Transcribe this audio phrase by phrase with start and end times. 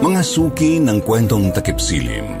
[0.00, 2.40] Mga suki ng kwentong takipsilim.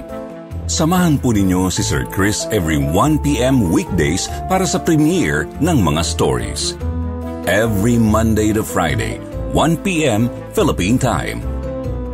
[0.64, 6.72] Samahan po ninyo si Sir Chris every 1pm weekdays para sa premiere ng mga stories.
[7.44, 9.20] Every Monday to Friday,
[9.52, 11.44] 1pm Philippine Time.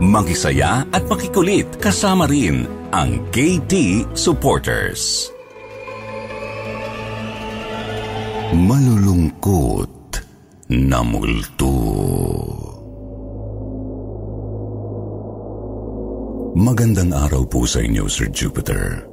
[0.02, 5.30] Makisaya at makikulit kasama rin ang KT Supporters.
[8.50, 10.10] Malulungkot
[10.74, 12.65] na multo.
[16.56, 19.04] Magandang araw po sa inyo, Sir Jupiter.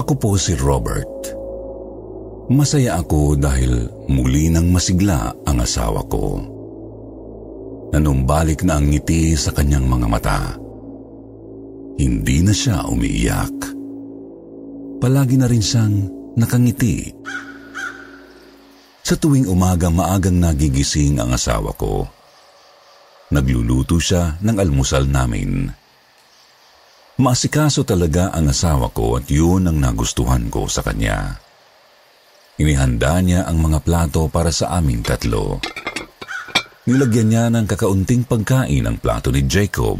[0.00, 1.36] Ako po si Robert.
[2.48, 6.40] Masaya ako dahil muli nang masigla ang asawa ko.
[7.92, 10.56] Nanumbalik na ang ngiti sa kanyang mga mata.
[12.00, 13.56] Hindi na siya umiiyak.
[15.04, 15.96] Palagi na rin siyang
[16.40, 17.12] nakangiti.
[19.04, 22.08] Sa tuwing umaga maagang nagigising ang asawa ko.
[23.36, 25.87] Nagluluto siya ng almusal namin.
[27.18, 31.34] Maasikaso talaga ang asawa ko at yun ang nagustuhan ko sa kanya.
[32.62, 35.58] Inihanda niya ang mga plato para sa aming tatlo.
[36.86, 39.98] Nilagyan niya ng kakaunting pagkain ang plato ni Jacob.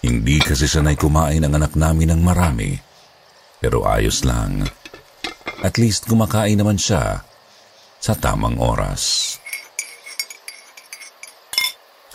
[0.00, 2.72] Hindi kasi sanay kumain ang anak namin ng marami.
[3.60, 4.64] Pero ayos lang.
[5.60, 7.20] At least kumakain naman siya
[8.00, 9.36] sa tamang oras.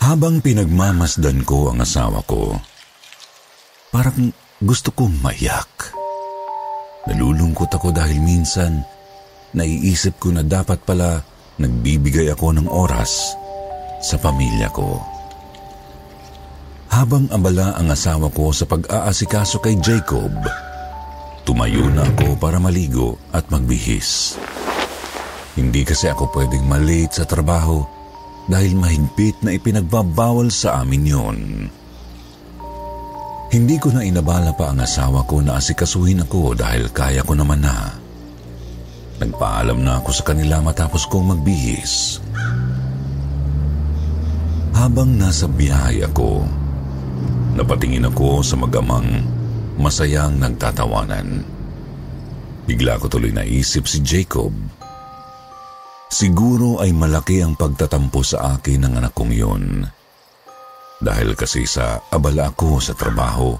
[0.02, 2.58] Habang pinagmamasdan ko ang asawa ko,
[3.94, 4.26] Parang
[4.58, 5.94] gusto kong maiyak.
[7.06, 8.82] Nalulungkot ako dahil minsan
[9.54, 11.22] naiisip ko na dapat pala
[11.62, 13.38] nagbibigay ako ng oras
[14.02, 14.98] sa pamilya ko.
[16.90, 20.42] Habang abala ang asawa ko sa pag-aasikaso kay Jacob,
[21.46, 24.34] tumayo na ako para maligo at magbihis.
[25.54, 27.86] Hindi kasi ako pwedeng malate sa trabaho
[28.50, 31.38] dahil mahigpit na ipinagbabawal sa amin yon.
[33.54, 37.62] Hindi ko na inabala pa ang asawa ko na asikasuhin ako dahil kaya ko naman
[37.62, 37.94] na.
[39.22, 42.18] Nagpaalam na ako sa kanila matapos kong magbihis.
[44.74, 46.42] Habang nasa biyahe ako,
[47.54, 49.22] napatingin ako sa magamang
[49.78, 51.46] masayang nagtatawanan.
[52.66, 54.50] Bigla ko tuloy naisip si Jacob.
[56.10, 59.86] Siguro ay malaki ang pagtatampo sa akin ng anak kong yun.
[61.02, 63.58] Dahil kasi sa abala ako sa trabaho,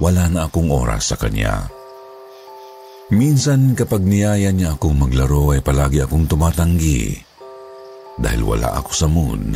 [0.00, 1.68] wala na akong oras sa kanya.
[3.12, 7.14] Minsan kapag niyaya niya akong maglaro ay palagi akong tumatanggi
[8.18, 9.54] dahil wala ako sa mood.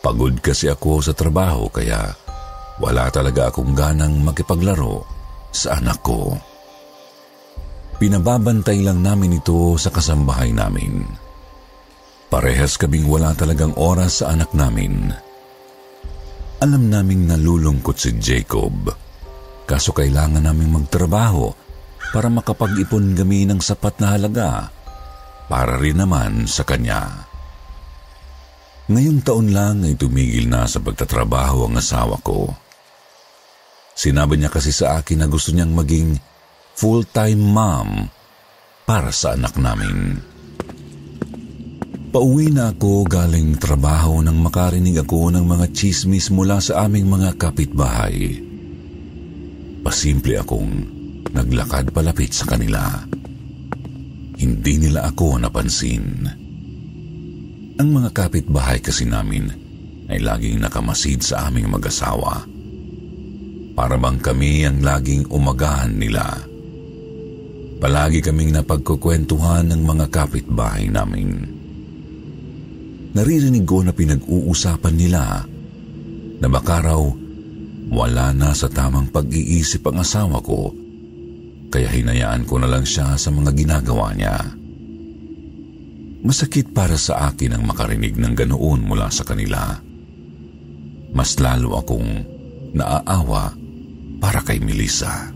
[0.00, 2.08] Pagod kasi ako sa trabaho kaya
[2.80, 5.04] wala talaga akong ganang makipaglaro
[5.52, 6.34] sa anak ko.
[8.00, 11.04] Pinababantay lang namin ito sa kasambahay namin.
[12.32, 15.12] Parehas kaming wala talagang oras sa anak namin.
[16.62, 18.86] Alam naming nalulungkot si Jacob.
[19.66, 21.50] Kaso kailangan naming magtrabaho
[22.14, 24.70] para makapag-ipon kami ng sapat na halaga
[25.50, 27.26] para rin naman sa kanya.
[28.86, 32.54] Ngayong taon lang ay tumigil na sa pagtatrabaho ang asawa ko.
[33.98, 36.14] Sinabi niya kasi sa akin na gusto niyang maging
[36.78, 38.06] full-time mom
[38.86, 40.14] para sa anak namin.
[42.12, 47.40] Pauwi na ako galing trabaho nang makarinig ako ng mga chismis mula sa aming mga
[47.40, 48.36] kapitbahay.
[49.80, 50.72] Pasimple akong
[51.32, 53.00] naglakad palapit sa kanila.
[54.36, 56.28] Hindi nila ako napansin.
[57.80, 59.48] Ang mga kapitbahay kasi namin
[60.12, 62.44] ay laging nakamasid sa aming mag-asawa.
[63.72, 66.28] Para bang kami ang laging umagahan nila.
[67.80, 71.51] Palagi kaming napagkukwentuhan ng mga kapitbahay namin
[73.12, 75.44] naririnig ko na pinag-uusapan nila
[76.42, 77.02] na baka raw
[77.92, 80.72] wala na sa tamang pag-iisip ang asawa ko
[81.72, 84.36] kaya hinayaan ko na lang siya sa mga ginagawa niya.
[86.22, 89.80] Masakit para sa akin ang makarinig ng ganoon mula sa kanila.
[91.16, 92.24] Mas lalo akong
[92.76, 93.56] naaawa
[94.20, 95.32] para kay Melissa.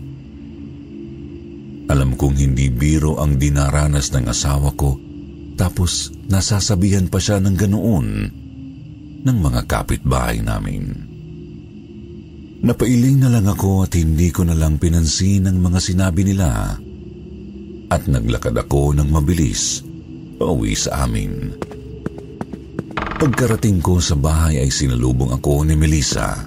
[1.87, 5.06] Alam kong hindi biro ang dinaranas ng asawa ko
[5.57, 8.07] Tapos nasasabihan pa siya ng ganoon
[9.25, 10.93] ng mga kapitbahay namin.
[12.61, 16.77] Napailing na lang ako at hindi ko na lang pinansin ang mga sinabi nila
[17.87, 19.81] at naglakad ako ng mabilis
[20.37, 21.53] pauwi sa amin.
[23.17, 26.45] Pagkarating ko sa bahay ay sinalubong ako ni Melissa.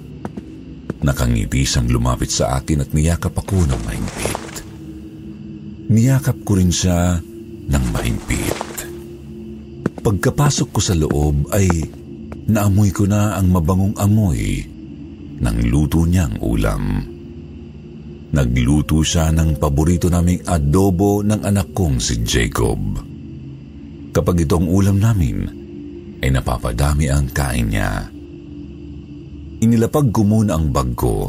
[1.02, 4.54] Nakangiti siyang lumapit sa akin at niyakap ako ng mahigpit.
[5.90, 7.18] Niyakap ko rin siya
[7.66, 8.49] ng mahigpit.
[10.00, 11.68] Pagkapasok ko sa loob ay
[12.48, 14.64] naamoy ko na ang mabangong amoy
[15.40, 17.04] ng luto niyang ulam.
[18.30, 22.80] Nagluto siya ng paborito naming adobo ng anak kong si Jacob.
[24.16, 25.44] Kapag itong ulam namin,
[26.24, 28.08] ay napapadami ang kain niya.
[29.60, 31.28] Inilapag ko muna ang bag ko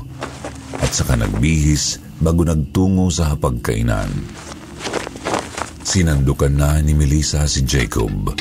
[0.79, 4.07] at saka nagbihis bago nagtungo sa hapagkainan.
[5.83, 8.31] Sinandukan na ni Melissa si Jacob.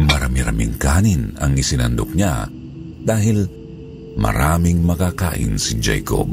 [0.00, 2.48] Marami-raming kanin ang isinandok niya
[3.04, 3.44] dahil
[4.16, 6.28] maraming makakain si Jacob.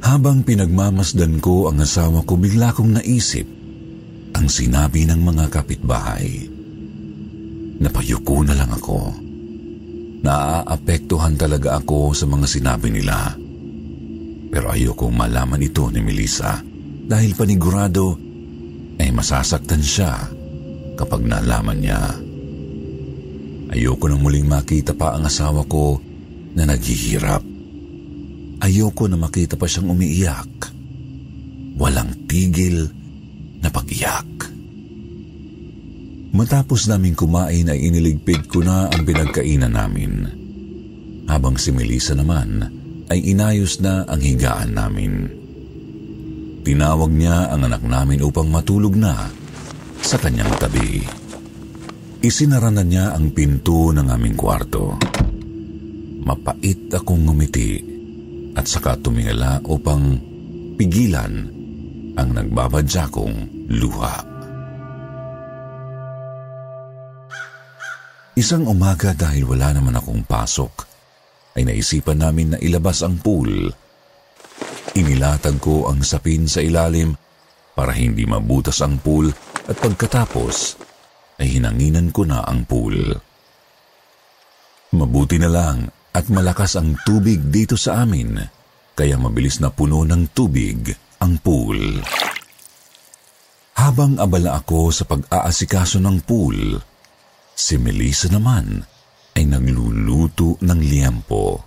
[0.00, 3.44] Habang pinagmamasdan ko ang asawa ko, bigla kong naisip
[4.32, 6.48] ang sinabi ng mga kapitbahay.
[7.84, 9.12] Napayuko na lang ako.
[10.24, 13.36] Naaapektuhan talaga ako sa mga sinabi nila.
[14.48, 16.64] Pero ayokong malaman ito ni Melissa
[17.06, 18.16] dahil panigurado
[18.96, 20.35] ay masasaktan siya
[20.96, 22.00] kapag nalaman niya.
[23.70, 26.00] Ayoko nang muling makita pa ang asawa ko
[26.56, 27.44] na naghihirap.
[28.64, 30.72] Ayoko na makita pa siyang umiiyak.
[31.76, 32.88] Walang tigil
[33.60, 34.48] na pag-iyak.
[36.36, 40.12] Matapos namin kumain ay iniligpid ko na ang pinagkainan namin.
[41.28, 42.64] Habang si Melissa naman
[43.12, 45.12] ay inayos na ang higaan namin.
[46.66, 49.30] Tinawag niya ang anak namin upang matulog na
[50.06, 51.02] sa kanyang tabi.
[52.22, 54.94] Isinara na niya ang pinto ng aming kwarto.
[56.22, 57.82] Mapait akong ngumiti
[58.54, 60.14] at saka tumingala upang
[60.78, 61.50] pigilan
[62.14, 64.22] ang nagbabadya kong luha.
[68.38, 70.86] Isang umaga dahil wala naman akong pasok,
[71.58, 73.74] ay naisipan namin na ilabas ang pool.
[74.94, 77.16] Inilatag ko ang sapin sa ilalim
[77.74, 79.34] para hindi mabutas ang pool
[79.66, 80.78] at pagkatapos
[81.42, 82.96] ay hinanginan ko na ang pool.
[84.94, 88.40] Mabuti na lang at malakas ang tubig dito sa amin,
[88.96, 90.88] kaya mabilis na puno ng tubig
[91.20, 92.00] ang pool.
[93.76, 96.80] Habang abala ako sa pag-aasikaso ng pool,
[97.52, 98.80] si Melissa naman
[99.36, 101.60] ay nagluluto ng liempo.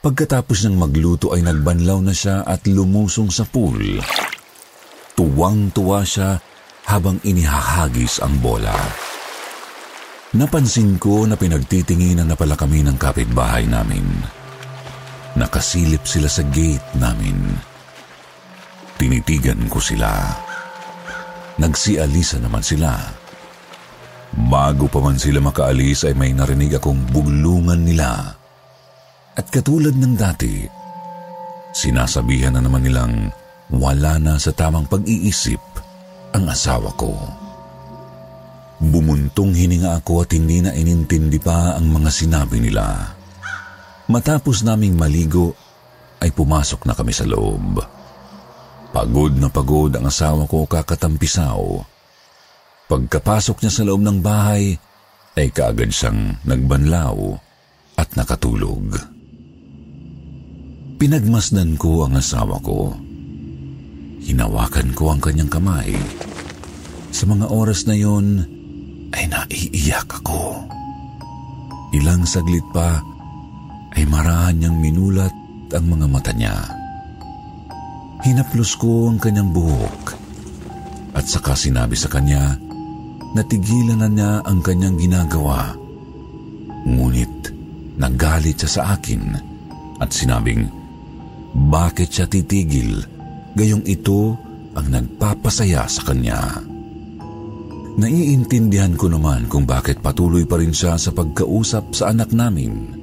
[0.00, 4.00] Pagkatapos ng magluto ay nagbanlaw na siya at lumusong sa pool.
[5.18, 6.40] Tuwang-tuwa siya
[6.88, 8.76] habang inihahagis ang bola.
[10.30, 14.06] Napansin ko na pinagtitinginan na pala kami ng kapitbahay namin.
[15.34, 17.34] Nakasilip sila sa gate namin.
[18.94, 20.06] Tinitigan ko sila.
[21.58, 22.94] Nagsialisa naman sila.
[24.30, 28.38] Bago pa man sila makaalis ay may narinig akong buglungan nila.
[29.34, 30.62] At katulad ng dati,
[31.74, 33.34] sinasabihan na naman nilang
[33.70, 35.58] wala na sa tamang pag-iisip
[36.34, 37.14] ang asawa ko.
[38.80, 43.12] Bumuntong hininga ako at hindi na inintindi pa ang mga sinabi nila.
[44.08, 45.52] Matapos naming maligo,
[46.20, 47.80] ay pumasok na kami sa loob.
[48.90, 51.60] Pagod na pagod ang asawa ko kakatampisaw.
[52.90, 54.74] Pagkapasok niya sa loob ng bahay,
[55.38, 57.16] ay kaagad siyang nagbanlaw
[57.96, 58.98] at nakatulog.
[61.00, 62.92] Pinagmasdan ko ang asawa ko.
[64.20, 65.96] Hinawakan ko ang kanyang kamay.
[67.10, 68.44] Sa mga oras na yon,
[69.10, 70.60] ay naiiyak ako.
[71.96, 73.02] Ilang saglit pa
[73.98, 75.34] ay marahan niyang minulat
[75.74, 76.54] ang mga mata niya.
[78.22, 80.14] Hinaplos ko ang kanyang buhok
[81.16, 82.54] at saka sinabi sa kanya
[83.34, 85.74] na tigilan na niya ang kanyang ginagawa.
[86.86, 87.50] Ngunit
[87.98, 89.22] nagalit siya sa akin
[89.98, 90.70] at sinabing,
[91.50, 93.02] bakit siya titigil
[93.54, 94.36] gayong ito
[94.74, 96.62] ang nagpapasaya sa kanya.
[98.00, 102.96] Naiintindihan ko naman kung bakit patuloy pa rin siya sa pagkausap sa anak namin.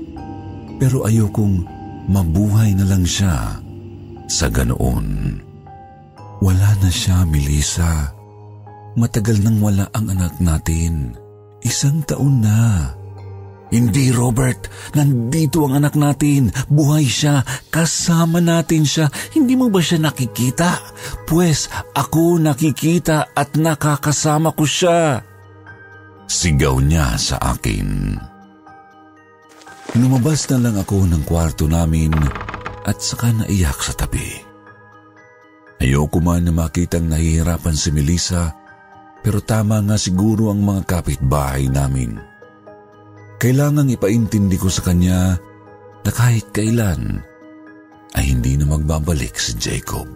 [0.79, 1.65] Pero ayokong
[2.07, 3.59] mabuhay na lang siya
[4.25, 5.37] sa ganoon.
[6.41, 8.13] Wala na siya, Melissa.
[8.97, 11.13] Matagal nang wala ang anak natin.
[11.65, 12.93] Isang taon na.
[13.67, 14.71] Hindi, Robert.
[14.95, 16.55] Nandito ang anak natin.
[16.71, 17.43] Buhay siya.
[17.67, 19.11] Kasama natin siya.
[19.35, 20.79] Hindi mo ba siya nakikita?
[21.27, 25.19] Pwes, ako nakikita at nakakasama ko siya.
[26.27, 28.15] Sigaw niya sa akin.
[29.95, 32.11] Lumabas na lang ako ng kwarto namin
[32.87, 34.43] at saka naiyak sa tabi.
[35.79, 38.51] Ayoko man na makitang nahihirapan si Melissa
[39.23, 42.36] pero tama nga siguro ang mga kapitbahay namin.
[43.37, 45.37] Kailangang ipaintindi ko sa kanya
[46.01, 47.21] na kahit kailan
[48.17, 50.09] ay hindi na magbabalik si Jacob.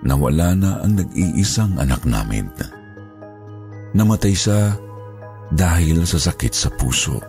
[0.00, 2.48] Nawala na ang nag-iisang anak namin.
[3.92, 4.72] Namatay siya
[5.52, 7.20] dahil sa sakit sa puso.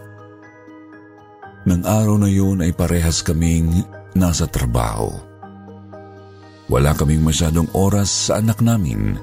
[1.68, 3.84] Nang araw na yun ay parehas kaming
[4.16, 5.12] nasa trabaho.
[6.72, 9.20] Wala kaming masyadong oras sa anak namin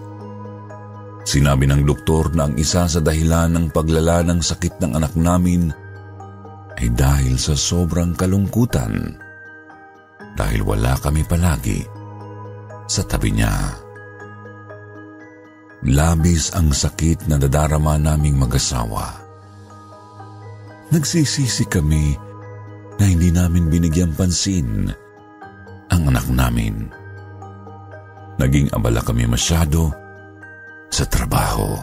[1.25, 5.69] Sinabi ng doktor na ang isa sa dahilan ng paglala ng sakit ng anak namin
[6.81, 9.21] ay dahil sa sobrang kalungkutan
[10.33, 11.85] dahil wala kami palagi
[12.89, 13.53] sa tabi niya.
[15.85, 19.17] Labis ang sakit na nadarama naming mag-asawa.
[20.93, 22.17] Nagsisisi kami
[23.00, 24.93] na hindi namin binigyan pansin
[25.89, 26.89] ang anak namin.
[28.37, 30.00] Naging abala kami masyado
[30.91, 31.79] sa trabaho.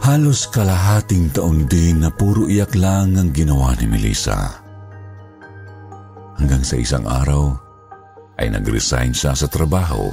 [0.00, 4.64] Halos kalahating taon din na puro iyak lang ang ginawa ni Melissa.
[6.40, 7.52] Hanggang sa isang araw
[8.40, 10.08] ay nag-resign siya sa trabaho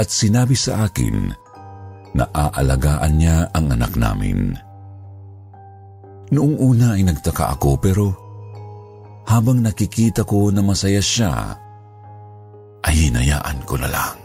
[0.00, 1.36] at sinabi sa akin
[2.16, 4.56] na aalagaan niya ang anak namin.
[6.32, 8.06] Noong una ay nagtaka ako pero
[9.28, 11.60] habang nakikita ko na masaya siya,
[12.84, 14.23] ay hinayaan ko na lang.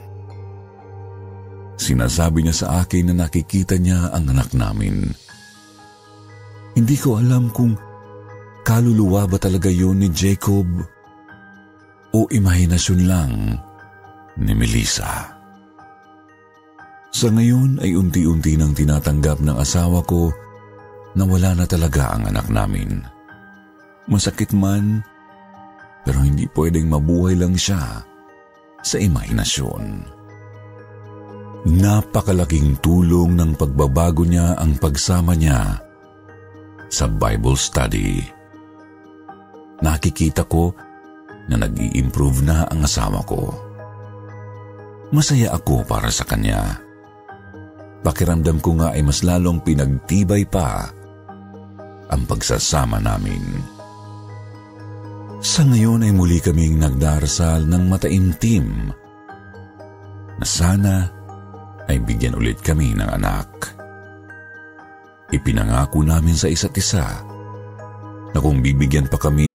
[1.79, 5.07] Sinasabi niya sa akin na nakikita niya ang anak namin.
[6.75, 7.79] Hindi ko alam kung
[8.67, 10.67] kaluluwa ba talaga yun ni Jacob
[12.11, 13.31] o imahinasyon lang
[14.35, 15.39] ni Melissa.
[17.09, 20.29] Sa ngayon ay unti-unti nang tinatanggap ng asawa ko
[21.15, 23.01] na wala na talaga ang anak namin.
[24.05, 25.01] Masakit man,
[26.05, 28.03] pero hindi pwedeng mabuhay lang siya
[28.83, 30.18] sa imahinasyon.
[31.67, 35.75] Napakalaking tulong ng pagbabago niya ang pagsama niya
[36.87, 38.23] sa Bible study.
[39.83, 40.71] Nakikita ko
[41.51, 43.51] na nag improve na ang asawa ko.
[45.11, 46.79] Masaya ako para sa kanya.
[48.07, 50.87] Pakiramdam ko nga ay mas lalong pinagtibay pa
[52.07, 53.43] ang pagsasama namin.
[55.43, 58.91] Sa ngayon ay muli kaming nagdarasal ng mataimtim
[60.39, 61.18] na sana
[61.89, 63.49] ay bigyan ulit kami ng anak.
[65.33, 67.05] Ipinangako namin sa isa't isa
[68.29, 69.49] na kung bibigyan pa kami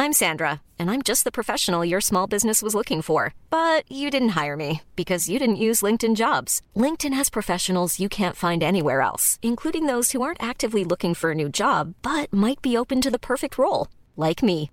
[0.00, 3.36] I'm Sandra, and I'm just the professional your small business was looking for.
[3.52, 6.64] But you didn't hire me because you didn't use LinkedIn jobs.
[6.72, 11.32] LinkedIn has professionals you can't find anywhere else, including those who aren't actively looking for
[11.32, 14.70] a new job but might be open to the perfect role, like me.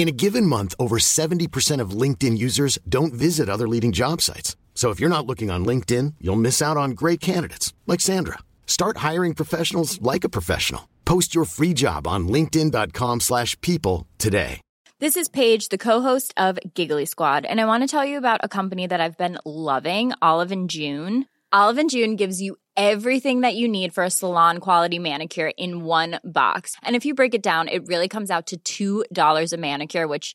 [0.00, 1.44] In a given month, over 70%
[1.78, 4.56] of LinkedIn users don't visit other leading job sites.
[4.80, 8.38] So if you're not looking on LinkedIn, you'll miss out on great candidates like Sandra.
[8.66, 10.88] Start hiring professionals like a professional.
[11.04, 14.62] Post your free job on linkedin.com/people today.
[14.98, 18.40] This is Paige, the co-host of Giggly Squad, and I want to tell you about
[18.42, 21.26] a company that I've been loving, Olive and June.
[21.52, 25.84] Olive and June gives you everything that you need for a salon quality manicure in
[25.84, 26.74] one box.
[26.82, 30.34] And if you break it down, it really comes out to $2 a manicure, which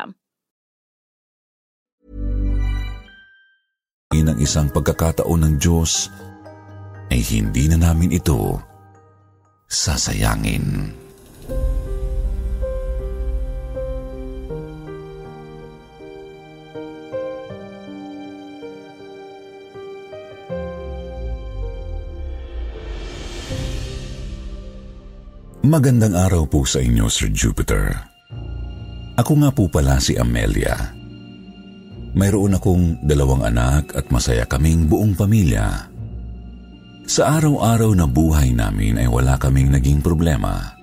[4.31, 6.07] Ng isang pagkakataon ng Diyos
[7.11, 8.63] ay hindi na namin ito
[9.67, 10.95] sasayangin.
[25.71, 27.95] Magandang araw po sa inyo, Sir Jupiter.
[29.15, 31.00] Ako nga po pala si Amelia.
[32.11, 35.87] Mayroon akong dalawang anak at masaya kaming buong pamilya.
[37.07, 40.75] Sa araw-araw na buhay namin ay wala kaming naging problema.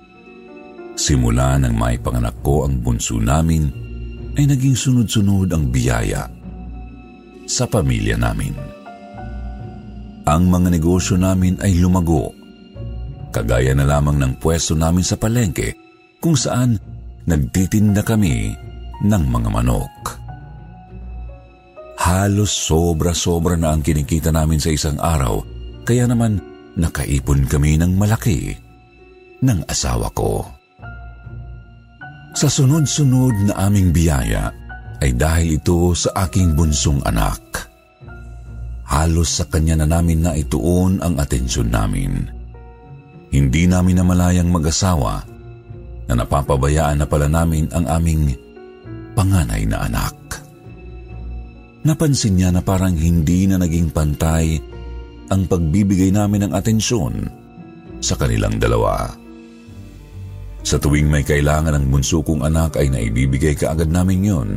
[0.97, 3.69] Simula nang maipanganak ko ang bunso namin,
[4.37, 6.29] ay naging sunod-sunod ang biyaya
[7.49, 8.53] sa pamilya namin.
[10.29, 12.29] Ang mga negosyo namin ay lumago,
[13.33, 15.73] kagaya na lamang ng pwesto namin sa palengke
[16.21, 16.77] kung saan
[17.25, 18.53] nagtitinda kami
[19.01, 20.28] ng mga manok.
[21.99, 25.43] Halos sobra-sobra na ang kinikita namin sa isang araw
[25.83, 26.39] kaya naman
[26.79, 28.55] nakaipon kami ng malaki
[29.43, 30.47] ng asawa ko.
[32.31, 34.47] Sa sunod-sunod na aming biyaya
[35.03, 37.67] ay dahil ito sa aking bunsong anak.
[38.87, 42.31] Halos sa kanya na namin na ituon ang atensyon namin.
[43.27, 45.19] Hindi namin namalayang mag-asawa
[46.07, 48.33] na napapabayaan na pala namin ang aming
[49.13, 50.15] panganay na anak.
[51.79, 54.59] Napansin niya na parang hindi na naging pantay
[55.31, 57.29] ang pagbibigay namin ng atensyon
[58.03, 59.15] sa kanilang dalawa.
[60.59, 64.51] Sa tuwing may kailangan ng bunso kong anak ay naibibigay kaagad namin yon.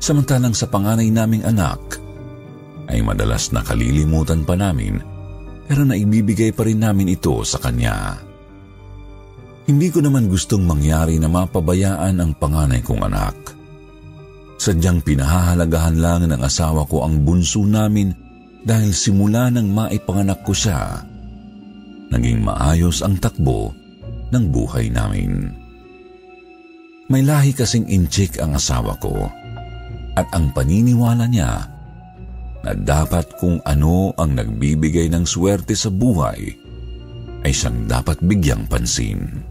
[0.00, 2.00] Samantalang sa panganay naming anak
[2.88, 5.00] ay madalas nakalilimutan pa namin
[5.64, 8.20] pero naibibigay pa rin namin ito sa kanya.
[9.64, 13.53] Hindi ko naman gustong mangyari na mapabayaan ang panganay kong anak.
[14.64, 18.16] Sadyang pinahahalagahan lang ng asawa ko ang bunso namin
[18.64, 21.04] dahil simula nang maipanganak ko siya,
[22.08, 23.76] naging maayos ang takbo
[24.32, 25.52] ng buhay namin.
[27.12, 29.28] May lahi kasing inchik ang asawa ko
[30.16, 31.68] at ang paniniwala niya
[32.64, 36.40] na dapat kung ano ang nagbibigay ng swerte sa buhay
[37.44, 39.44] ay siyang dapat bigyang pansin.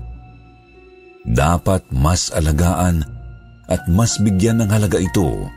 [1.22, 3.12] Dapat mas alagaan
[3.74, 5.50] at mas bigyan ng halaga ito.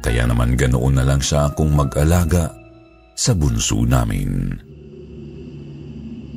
[0.00, 2.48] Kaya naman ganoon na lang siya kung mag-alaga
[3.12, 4.56] sa bunso namin.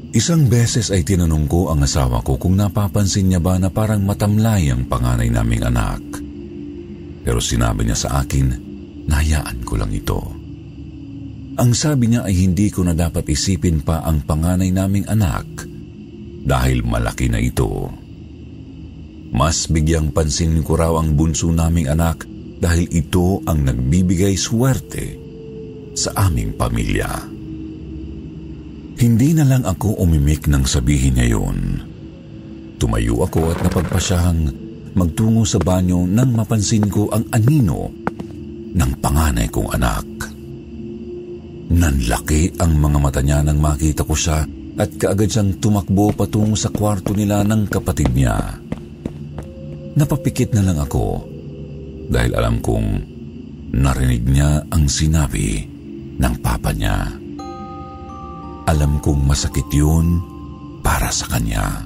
[0.10, 4.74] Isang beses ay tinanong ko ang asawa ko kung napapansin niya ba na parang matamlay
[4.74, 6.02] ang panganay naming anak.
[7.22, 8.58] Pero sinabi niya sa akin,
[9.06, 10.18] nahayaan ko lang ito.
[11.62, 15.46] Ang sabi niya ay hindi ko na dapat isipin pa ang panganay naming anak
[16.42, 17.94] dahil malaki na ito.
[19.30, 22.26] Mas bigyang pansin ko raw ang bunso naming anak
[22.60, 25.16] dahil ito ang nagbibigay swerte
[25.94, 27.10] sa aming pamilya.
[29.00, 31.80] Hindi na lang ako umimik nang sabihin niya yun.
[32.76, 34.42] Tumayo ako at napagpasyahang
[34.92, 37.92] magtungo sa banyo nang mapansin ko ang anino
[38.76, 40.08] ng panganay kong anak.
[41.70, 44.44] Nanlaki ang mga mata niya nang makita ko siya
[44.80, 48.36] at kaagad siyang tumakbo patungo sa kwarto nila ng kapatid niya.
[50.00, 51.28] Napapikit na lang ako
[52.08, 52.88] dahil alam kong
[53.76, 55.68] narinig niya ang sinabi
[56.16, 57.04] ng papa niya.
[58.64, 60.24] Alam kong masakit yun
[60.80, 61.84] para sa kanya.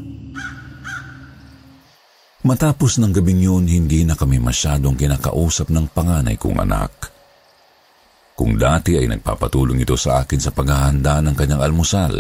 [2.45, 7.10] Matapos ng gabing yun, hindi na kami masyadong kinakausap ng panganay kong anak.
[8.38, 12.13] Kung dati ay nagpapatulong ito sa akin sa paghahanda ng kanyang almusal,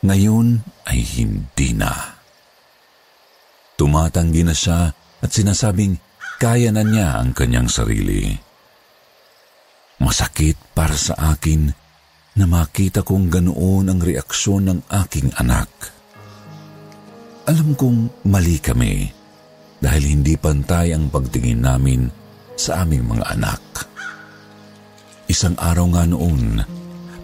[0.00, 2.15] ngayon ay hindi na.
[3.76, 4.88] Tumatanggi na siya
[5.20, 6.00] at sinasabing
[6.40, 8.32] kaya na niya ang kanyang sarili.
[10.00, 11.72] Masakit para sa akin
[12.36, 15.68] na makita kong ganoon ang reaksyon ng aking anak.
[17.48, 19.08] Alam kong mali kami
[19.80, 22.08] dahil hindi pantay ang pagtingin namin
[22.56, 23.62] sa aming mga anak.
[25.28, 26.60] Isang araw nga noon,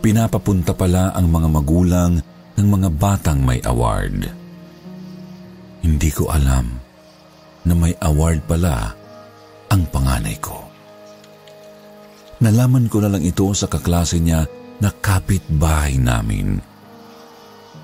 [0.00, 2.12] pinapapunta pala ang mga magulang
[2.56, 4.41] ng mga batang may award.
[5.82, 6.66] Hindi ko alam
[7.66, 8.94] na may award pala
[9.70, 10.58] ang panganay ko.
[12.42, 14.46] Nalaman ko na lang ito sa kaklase niya
[14.82, 16.58] na kapitbahay namin.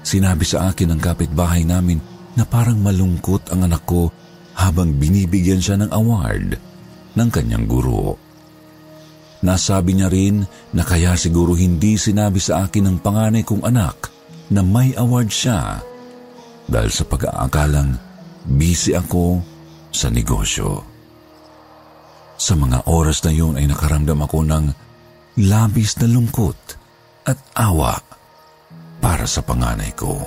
[0.03, 2.03] Sinabi sa akin ng kapitbahay namin
[2.35, 4.11] na parang malungkot ang anak ko
[4.59, 6.59] habang binibigyan siya ng award
[7.15, 8.19] ng kanyang guro.
[9.43, 10.43] Nasabi niya rin
[10.75, 14.11] na kaya siguro hindi sinabi sa akin ng panganay kong anak
[14.51, 15.79] na may award siya
[16.69, 17.97] dahil sa pag-aakalang
[18.45, 19.41] busy ako
[19.89, 20.85] sa negosyo.
[22.39, 24.65] Sa mga oras na yun ay nakaramdam ako ng
[25.43, 26.61] labis na lungkot
[27.27, 27.99] at awa
[29.03, 30.23] para sa panganay ko.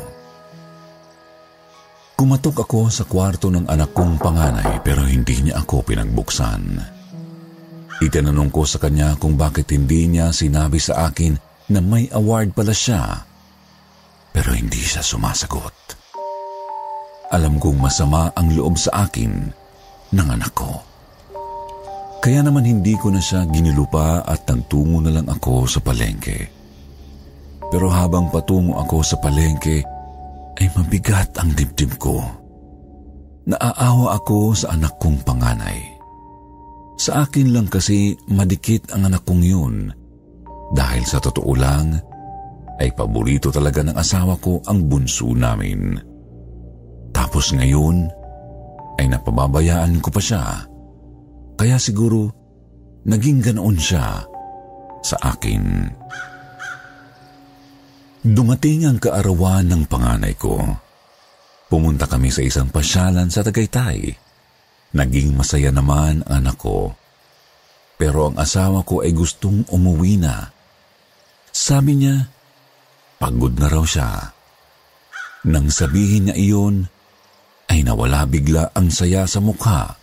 [2.20, 6.62] Kumatok ako sa kwarto ng anak kong panganay pero hindi niya ako pinagbuksan.
[8.02, 11.38] Itinanong ko sa kanya kung bakit hindi niya sinabi sa akin
[11.70, 13.26] na may award pala siya
[14.34, 16.01] pero hindi siya sumasagot.
[17.32, 19.32] Alam kong masama ang loob sa akin
[20.12, 20.84] ng anak ko.
[22.22, 26.52] Kaya naman hindi ko na siya ginilupa at nagtungo na lang ako sa palengke.
[27.72, 29.82] Pero habang patungo ako sa palengke,
[30.60, 32.20] ay mabigat ang dibdib ko.
[33.48, 35.80] Naaawa ako sa anak kong panganay.
[37.00, 39.90] Sa akin lang kasi madikit ang anak kong yun
[40.76, 41.98] dahil sa totoo lang
[42.78, 46.11] ay paborito talaga ng asawa ko ang bunso namin.
[47.22, 48.10] Tapos ngayon
[48.98, 50.66] ay napababayaan ko pa siya.
[51.54, 52.34] Kaya siguro
[53.06, 54.26] naging ganoon siya
[55.06, 55.86] sa akin.
[58.26, 60.66] Dumating ang kaarawan ng panganay ko.
[61.70, 64.02] Pumunta kami sa isang pasyalan sa Tagaytay.
[64.98, 66.90] Naging masaya naman ang anak ko.
[68.02, 70.50] Pero ang asawa ko ay gustong umuwi na.
[71.54, 72.18] Sabi niya,
[73.22, 74.10] pagod na raw siya.
[75.46, 76.90] Nang sabihin niya iyon,
[77.72, 79.96] ay nawala bigla ang saya sa mukha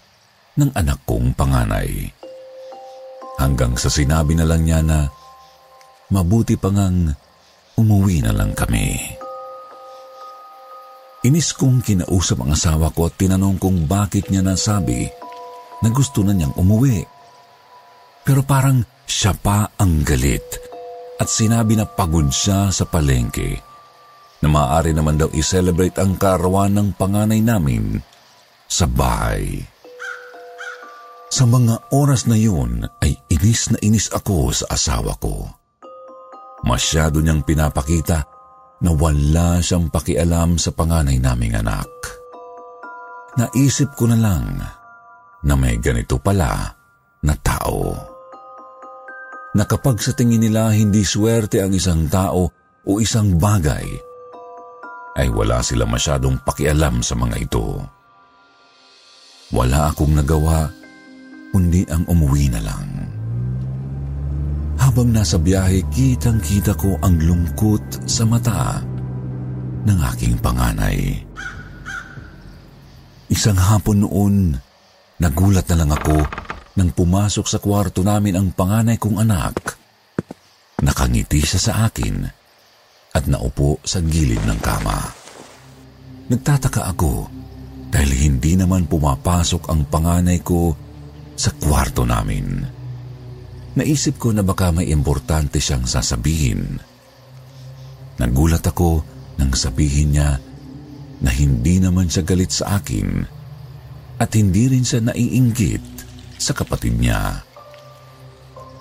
[0.56, 2.08] ng anak kong panganay.
[3.36, 5.04] Hanggang sa sinabi na lang niya na
[6.08, 7.12] mabuti pa ngang
[7.76, 8.96] umuwi na lang kami.
[11.28, 15.04] Inis kong kinausap ang asawa ko at tinanong kung bakit niya nasabi
[15.84, 17.04] na gusto na niyang umuwi.
[18.24, 20.46] Pero parang siya pa ang galit
[21.20, 23.67] at sinabi na pagod siya sa palengke
[24.38, 27.98] na maaari naman daw i-celebrate ang karawan ng panganay namin
[28.70, 29.62] sa bahay.
[31.28, 35.44] Sa mga oras na yun ay inis na inis ako sa asawa ko.
[36.64, 38.24] Masyado niyang pinapakita
[38.82, 41.90] na wala siyang pakialam sa panganay naming anak.
[43.38, 44.58] Naisip ko na lang
[45.46, 46.74] na may ganito pala
[47.22, 47.94] na tao.
[49.54, 52.50] Na sa tingin nila hindi swerte ang isang tao
[52.86, 54.07] o isang bagay,
[55.18, 57.82] ay wala sila masyadong pakialam sa mga ito.
[59.50, 60.70] Wala akong nagawa,
[61.50, 62.88] kundi ang umuwi na lang.
[64.78, 68.78] Habang nasa biyahe, kitang-kita ko ang lungkot sa mata
[69.82, 71.18] ng aking panganay.
[73.26, 74.54] Isang hapon noon,
[75.18, 76.18] nagulat na lang ako
[76.78, 79.74] nang pumasok sa kwarto namin ang panganay kong anak.
[80.78, 82.37] Nakangiti siya sa akin
[83.14, 84.98] at naupo sa gilid ng kama.
[86.28, 87.28] Nagtataka ako
[87.88, 90.76] dahil hindi naman pumapasok ang panganay ko
[91.32, 92.60] sa kwarto namin.
[93.78, 96.76] Naisip ko na baka may importante siyang sasabihin.
[98.18, 99.00] Nagulat ako
[99.38, 100.30] nang sabihin niya
[101.22, 103.22] na hindi naman siya galit sa akin
[104.18, 105.84] at hindi rin siya naiinggit
[106.42, 107.46] sa kapatid niya.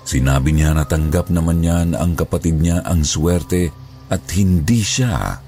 [0.07, 3.69] Sinabi niya na tanggap naman niya na ang kapatid niya ang swerte
[4.07, 5.39] at hindi siya.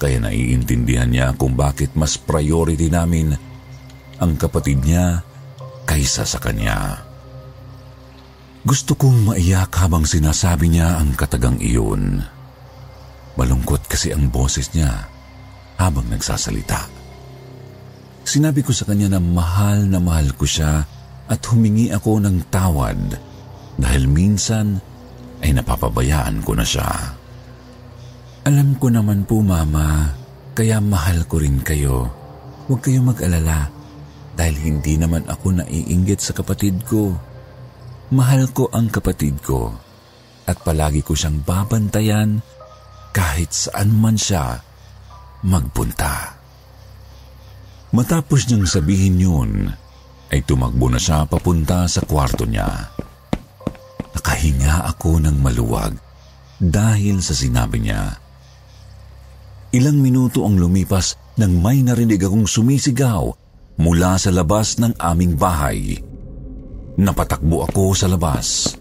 [0.00, 3.36] Kaya naiintindihan niya kung bakit mas priority namin
[4.18, 5.22] ang kapatid niya
[5.86, 7.06] kaysa sa kanya.
[8.62, 12.22] Gusto kong maiyak habang sinasabi niya ang katagang iyon.
[13.34, 15.10] Malungkot kasi ang boses niya
[15.78, 16.86] habang nagsasalita.
[18.22, 20.86] Sinabi ko sa kanya na mahal na mahal ko siya
[21.26, 23.18] at humingi ako ng tawad
[23.74, 24.78] dahil minsan
[25.42, 27.18] ay napapabayaan ko na siya.
[28.42, 30.10] Alam ko naman po mama,
[30.58, 32.10] kaya mahal ko rin kayo.
[32.66, 33.70] Huwag kayong mag-alala
[34.34, 37.14] dahil hindi naman ako naiinggit sa kapatid ko.
[38.10, 39.70] Mahal ko ang kapatid ko
[40.50, 42.42] at palagi ko siyang babantayan
[43.14, 44.58] kahit saan man siya
[45.46, 46.34] magpunta.
[47.94, 49.70] Matapos niyang sabihin yun,
[50.34, 52.90] ay tumakbo na siya papunta sa kwarto niya.
[54.18, 55.94] Nakahinga ako ng maluwag
[56.58, 58.18] dahil sa sinabi niya.
[59.72, 63.32] Ilang minuto ang lumipas nang may narinig akong sumisigaw
[63.80, 65.96] mula sa labas ng aming bahay.
[67.00, 68.76] Napatakbo ako sa labas.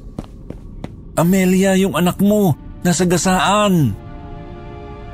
[1.16, 2.52] Amelia, yung anak mo,
[2.84, 3.96] nasa gasaan!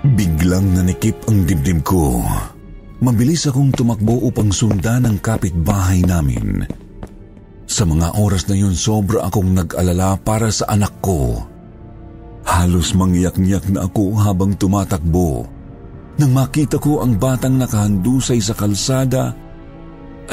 [0.02, 2.26] Biglang nanikip ang dibdib ko.
[2.98, 6.66] Mabilis akong tumakbo upang sundan ang kapitbahay namin.
[7.70, 11.46] Sa mga oras na yun, sobra akong nag-alala para sa anak ko.
[12.48, 15.57] Halos mangyak-ngyak na ako habang tumatakbo.
[16.18, 19.38] Nang makita ko ang batang nakahandusay sa kalsada,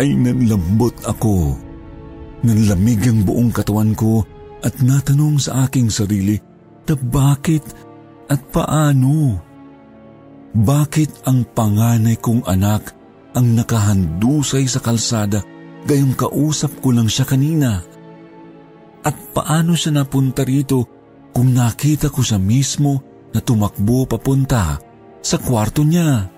[0.01, 1.61] ay nanlambot ako.
[2.41, 4.25] Nanlamig ang buong katawan ko
[4.65, 6.41] at natanong sa aking sarili
[6.89, 7.65] na bakit
[8.33, 9.37] at paano.
[10.55, 12.95] Bakit ang panganay kong anak
[13.37, 15.43] ang nakahandusay sa kalsada
[15.85, 17.85] gayong kausap ko lang siya kanina?
[19.05, 20.89] At paano siya napunta rito
[21.35, 24.81] kung nakita ko siya mismo na tumakbo papunta
[25.25, 26.29] sa kwarto niya?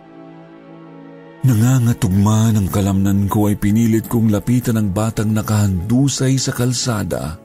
[1.42, 7.38] Nangangatugma ng kalamnan ko ay pinilit kong lapitan ang batang nakahandusay sa kalsada.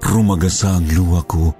[0.00, 1.52] Rumagasa ang luha ko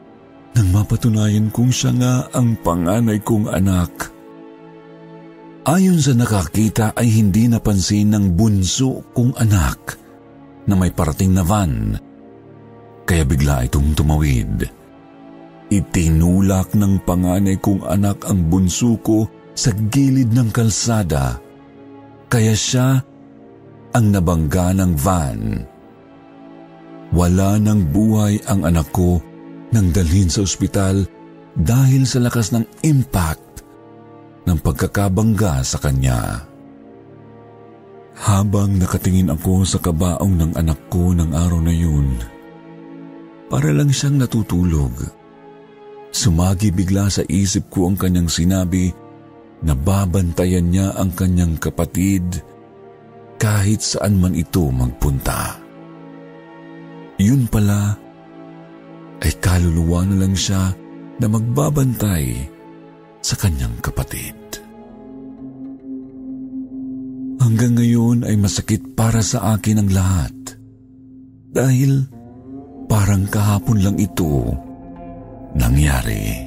[0.56, 3.92] nang mapatunayan kong siya nga ang panganay kong anak.
[5.68, 10.00] Ayon sa nakakita ay hindi napansin ng bunso kong anak
[10.64, 12.00] na may parating na van,
[13.04, 14.79] kaya bigla itong tumawid.
[15.70, 21.38] Itinulak ng panganay kong anak ang bunso ko sa gilid ng kalsada,
[22.26, 22.98] kaya siya
[23.94, 25.40] ang nabangga ng van.
[27.14, 29.22] Wala ng buhay ang anak ko
[29.70, 31.06] nang dalhin sa ospital
[31.54, 33.62] dahil sa lakas ng impact
[34.50, 36.46] ng pagkakabangga sa kanya.
[38.20, 42.18] Habang nakatingin ako sa kabaong ng anak ko ng araw na yun,
[43.50, 45.19] para lang siyang natutulog.
[46.10, 48.90] Sumagi bigla sa isip ko ang kanyang sinabi
[49.62, 52.42] na babantayan niya ang kanyang kapatid
[53.40, 55.56] kahit saan man ito magpunta.
[57.20, 57.94] Yun pala
[59.20, 60.72] ay kaluluwa na lang siya
[61.20, 62.48] na magbabantay
[63.20, 64.36] sa kanyang kapatid.
[67.40, 70.34] Hanggang ngayon ay masakit para sa akin ang lahat
[71.52, 72.08] dahil
[72.88, 74.52] parang kahapon lang ito
[75.54, 76.46] nangyari.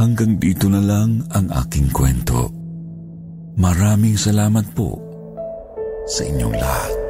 [0.00, 2.50] Hanggang dito na lang ang aking kwento.
[3.54, 4.98] Maraming salamat po
[6.10, 7.03] sa inyong lahat.